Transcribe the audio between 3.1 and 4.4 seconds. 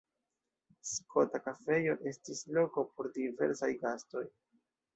diversaj gastoj.